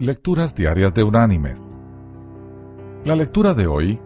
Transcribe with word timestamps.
Lecturas 0.00 0.54
Diarias 0.54 0.94
de 0.94 1.02
Unánimes. 1.02 1.76
La 3.04 3.16
lectura 3.16 3.52
de 3.52 3.66
hoy 3.66 4.00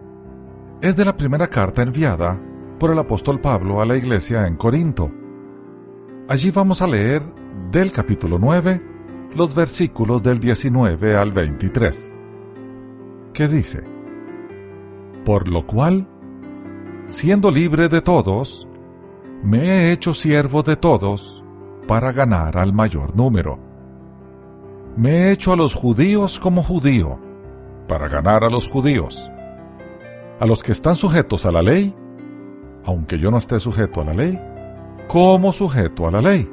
es 0.81 0.95
de 0.95 1.05
la 1.05 1.15
primera 1.15 1.47
carta 1.47 1.83
enviada 1.83 2.41
por 2.79 2.89
el 2.89 2.97
apóstol 2.97 3.39
Pablo 3.39 3.79
a 3.79 3.85
la 3.85 3.95
iglesia 3.95 4.47
en 4.47 4.55
Corinto. 4.55 5.11
Allí 6.27 6.49
vamos 6.49 6.81
a 6.81 6.87
leer 6.87 7.21
del 7.71 7.91
capítulo 7.91 8.39
9 8.39 8.81
los 9.35 9.53
versículos 9.53 10.23
del 10.23 10.39
19 10.39 11.15
al 11.15 11.29
23, 11.29 12.19
que 13.31 13.47
dice, 13.47 13.83
Por 15.23 15.47
lo 15.47 15.67
cual, 15.67 16.07
siendo 17.09 17.51
libre 17.51 17.87
de 17.87 18.01
todos, 18.01 18.67
me 19.43 19.59
he 19.59 19.91
hecho 19.91 20.15
siervo 20.15 20.63
de 20.63 20.75
todos 20.75 21.43
para 21.87 22.11
ganar 22.11 22.57
al 22.57 22.73
mayor 22.73 23.15
número. 23.15 23.72
Me 24.95 25.09
he 25.09 25.31
hecho 25.31 25.51
a 25.53 25.55
los 25.55 25.73
judíos 25.73 26.39
como 26.39 26.61
judío, 26.61 27.17
para 27.87 28.07
ganar 28.07 28.43
a 28.43 28.49
los 28.49 28.69
judíos. 28.69 29.31
A 30.39 30.45
los 30.45 30.61
que 30.61 30.71
están 30.71 30.93
sujetos 30.93 31.47
a 31.47 31.51
la 31.51 31.63
ley, 31.63 31.95
aunque 32.85 33.17
yo 33.17 33.31
no 33.31 33.37
esté 33.37 33.59
sujeto 33.59 34.01
a 34.01 34.03
la 34.03 34.13
ley, 34.13 34.39
como 35.07 35.51
sujeto 35.51 36.07
a 36.07 36.11
la 36.11 36.21
ley, 36.21 36.47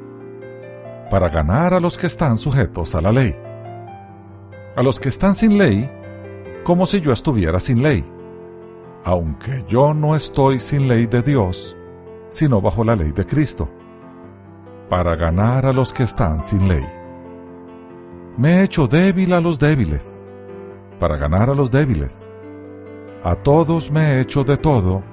para 1.11 1.29
ganar 1.29 1.75
a 1.75 1.79
los 1.79 1.99
que 1.99 2.07
están 2.07 2.35
sujetos 2.37 2.95
a 2.95 3.01
la 3.01 3.11
ley. 3.11 3.35
A 4.75 4.81
los 4.81 4.99
que 4.99 5.09
están 5.09 5.35
sin 5.35 5.59
ley, 5.59 5.87
como 6.63 6.87
si 6.87 6.99
yo 6.99 7.11
estuviera 7.11 7.59
sin 7.59 7.83
ley, 7.83 8.03
aunque 9.03 9.63
yo 9.67 9.93
no 9.93 10.15
estoy 10.15 10.57
sin 10.57 10.87
ley 10.87 11.05
de 11.05 11.21
Dios, 11.21 11.77
sino 12.29 12.59
bajo 12.59 12.83
la 12.83 12.95
ley 12.95 13.11
de 13.11 13.23
Cristo, 13.23 13.69
para 14.89 15.15
ganar 15.15 15.67
a 15.67 15.73
los 15.73 15.93
que 15.93 16.03
están 16.03 16.41
sin 16.41 16.67
ley. 16.67 17.00
Me 18.37 18.59
he 18.59 18.63
hecho 18.63 18.87
débil 18.87 19.33
a 19.33 19.41
los 19.41 19.59
débiles, 19.59 20.25
para 20.99 21.17
ganar 21.17 21.49
a 21.49 21.53
los 21.53 21.69
débiles. 21.69 22.31
A 23.23 23.35
todos 23.35 23.91
me 23.91 24.13
he 24.13 24.21
hecho 24.21 24.43
de 24.43 24.57
todo, 24.57 25.03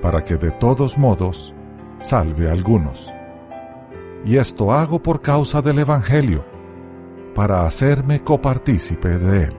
para 0.00 0.24
que 0.24 0.36
de 0.36 0.50
todos 0.52 0.96
modos 0.96 1.54
salve 1.98 2.48
a 2.48 2.52
algunos. 2.52 3.12
Y 4.24 4.36
esto 4.36 4.72
hago 4.72 5.02
por 5.02 5.20
causa 5.20 5.60
del 5.60 5.78
Evangelio, 5.78 6.44
para 7.34 7.66
hacerme 7.66 8.24
copartícipe 8.24 9.18
de 9.18 9.44
él. 9.44 9.56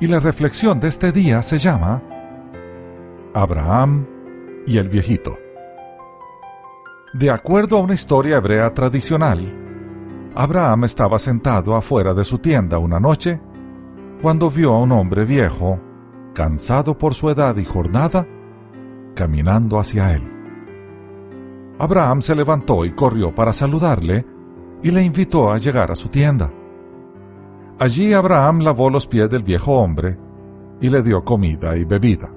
Y 0.00 0.06
la 0.06 0.18
reflexión 0.18 0.80
de 0.80 0.88
este 0.88 1.12
día 1.12 1.42
se 1.42 1.58
llama 1.58 2.02
Abraham 3.34 4.06
y 4.66 4.78
el 4.78 4.88
viejito. 4.88 5.38
De 7.12 7.30
acuerdo 7.30 7.76
a 7.76 7.80
una 7.80 7.94
historia 7.94 8.38
hebrea 8.38 8.72
tradicional, 8.72 9.61
Abraham 10.34 10.84
estaba 10.84 11.18
sentado 11.18 11.76
afuera 11.76 12.14
de 12.14 12.24
su 12.24 12.38
tienda 12.38 12.78
una 12.78 12.98
noche 12.98 13.40
cuando 14.22 14.50
vio 14.50 14.72
a 14.72 14.78
un 14.78 14.92
hombre 14.92 15.24
viejo, 15.24 15.78
cansado 16.32 16.96
por 16.96 17.14
su 17.14 17.28
edad 17.28 17.56
y 17.56 17.64
jornada, 17.64 18.26
caminando 19.14 19.78
hacia 19.78 20.14
él. 20.14 20.22
Abraham 21.78 22.22
se 22.22 22.34
levantó 22.34 22.84
y 22.84 22.92
corrió 22.92 23.34
para 23.34 23.52
saludarle 23.52 24.24
y 24.82 24.90
le 24.90 25.02
invitó 25.02 25.50
a 25.50 25.58
llegar 25.58 25.90
a 25.90 25.96
su 25.96 26.08
tienda. 26.08 26.50
Allí 27.78 28.12
Abraham 28.12 28.60
lavó 28.60 28.88
los 28.88 29.06
pies 29.06 29.28
del 29.28 29.42
viejo 29.42 29.72
hombre 29.72 30.16
y 30.80 30.88
le 30.88 31.02
dio 31.02 31.24
comida 31.24 31.76
y 31.76 31.84
bebida. 31.84 32.30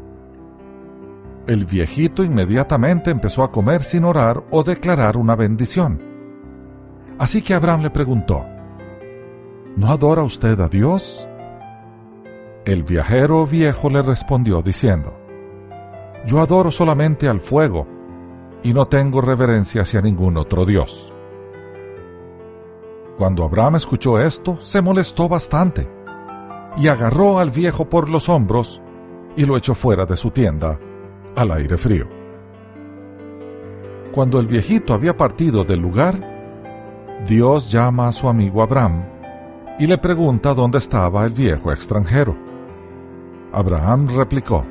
El 1.48 1.66
viejito 1.66 2.24
inmediatamente 2.24 3.12
empezó 3.12 3.44
a 3.44 3.52
comer 3.52 3.84
sin 3.84 4.04
orar 4.04 4.44
o 4.50 4.64
declarar 4.64 5.16
una 5.16 5.36
bendición. 5.36 6.15
Así 7.18 7.42
que 7.42 7.54
Abraham 7.54 7.82
le 7.82 7.90
preguntó, 7.90 8.46
¿No 9.78 9.88
adora 9.88 10.24
usted 10.24 10.60
a 10.60 10.68
Dios? 10.68 11.28
El 12.66 12.84
viajero 12.84 13.46
viejo 13.46 13.90
le 13.90 14.02
respondió 14.02 14.62
diciendo, 14.62 15.14
Yo 16.26 16.42
adoro 16.42 16.72
solamente 16.72 17.30
al 17.30 17.40
fuego 17.40 17.88
y 18.64 18.74
no 18.74 18.88
tengo 18.88 19.22
reverencia 19.22 19.84
hacia 19.84 20.02
ningún 20.02 20.36
otro 20.38 20.66
Dios. 20.66 21.14
Cuando 23.18 23.46
Abraham 23.46 23.76
escuchó 23.76 24.20
esto, 24.20 24.60
se 24.60 24.82
molestó 24.82 25.30
bastante 25.30 25.88
y 26.78 26.90
agarró 26.90 27.40
al 27.40 27.50
viejo 27.50 27.88
por 27.88 28.10
los 28.10 28.28
hombros 28.28 28.82
y 29.38 29.46
lo 29.46 29.56
echó 29.56 29.74
fuera 29.74 30.06
de 30.06 30.18
su 30.18 30.32
tienda 30.32 30.78
al 31.36 31.52
aire 31.52 31.78
frío. 31.78 32.08
Cuando 34.12 34.40
el 34.40 34.48
viejito 34.48 34.94
había 34.94 35.16
partido 35.16 35.64
del 35.64 35.80
lugar, 35.80 36.35
Dios 37.24 37.72
llama 37.72 38.08
a 38.08 38.12
su 38.12 38.30
amigo 38.30 38.62
Abraham 38.62 39.04
y 39.80 39.88
le 39.88 39.98
pregunta 39.98 40.54
dónde 40.54 40.78
estaba 40.78 41.26
el 41.26 41.34
viejo 41.34 41.72
extranjero. 41.72 42.36
Abraham 43.52 44.10
replicó, 44.16 44.64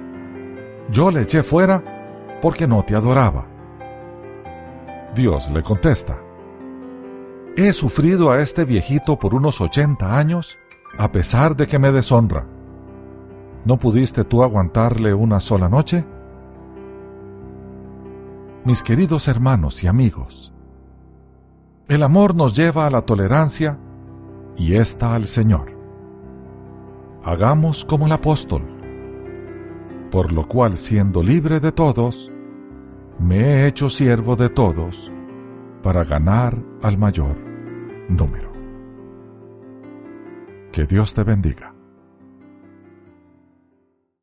Yo 0.90 1.10
le 1.10 1.22
eché 1.22 1.42
fuera 1.42 1.82
porque 2.40 2.66
no 2.66 2.84
te 2.84 2.94
adoraba. 2.94 3.46
Dios 5.14 5.50
le 5.50 5.62
contesta, 5.62 6.16
He 7.56 7.72
sufrido 7.72 8.30
a 8.30 8.40
este 8.40 8.64
viejito 8.64 9.18
por 9.18 9.34
unos 9.34 9.60
ochenta 9.60 10.16
años 10.16 10.58
a 10.96 11.10
pesar 11.10 11.56
de 11.56 11.66
que 11.66 11.78
me 11.78 11.90
deshonra. 11.90 12.46
¿No 13.64 13.78
pudiste 13.78 14.24
tú 14.24 14.42
aguantarle 14.42 15.12
una 15.12 15.40
sola 15.40 15.68
noche? 15.68 16.04
Mis 18.64 18.82
queridos 18.82 19.28
hermanos 19.28 19.82
y 19.82 19.88
amigos, 19.88 20.53
el 21.88 22.02
amor 22.02 22.34
nos 22.34 22.56
lleva 22.56 22.86
a 22.86 22.90
la 22.90 23.02
tolerancia 23.02 23.78
y 24.56 24.74
esta 24.74 25.14
al 25.14 25.24
Señor. 25.26 25.72
Hagamos 27.22 27.84
como 27.84 28.06
el 28.06 28.12
apóstol, 28.12 28.62
por 30.10 30.32
lo 30.32 30.46
cual 30.46 30.76
siendo 30.76 31.22
libre 31.22 31.60
de 31.60 31.72
todos, 31.72 32.30
me 33.18 33.38
he 33.38 33.66
hecho 33.66 33.88
siervo 33.90 34.36
de 34.36 34.48
todos 34.48 35.10
para 35.82 36.04
ganar 36.04 36.56
al 36.82 36.96
mayor 36.96 37.36
número. 38.08 38.52
Que 40.72 40.86
Dios 40.86 41.14
te 41.14 41.22
bendiga. 41.22 41.74